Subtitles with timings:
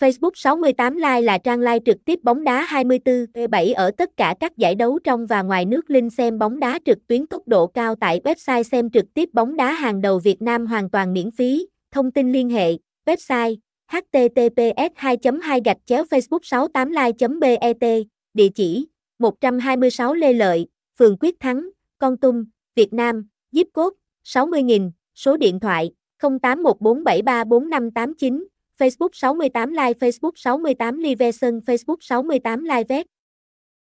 [0.00, 4.56] Facebook 68 Live là trang live trực tiếp bóng đá 24/7 ở tất cả các
[4.56, 5.90] giải đấu trong và ngoài nước.
[5.90, 9.56] Link xem bóng đá trực tuyến tốc độ cao tại website xem trực tiếp bóng
[9.56, 11.66] đá hàng đầu Việt Nam hoàn toàn miễn phí.
[11.90, 12.72] Thông tin liên hệ,
[13.06, 13.56] website
[13.86, 17.60] https 2 2 gạch chéo facebook 68 live bet
[18.34, 18.86] địa chỉ
[19.18, 20.66] 126 Lê Lợi,
[20.98, 21.68] phường Quyết Thắng,
[21.98, 22.44] Con Tum,
[22.74, 23.94] Việt Nam, Diếp Cốt,
[24.24, 25.90] 60.000, số điện thoại
[26.22, 28.44] 0814734589,
[28.78, 33.17] Facebook 68 Live Facebook 68 Live Facebook 68 Live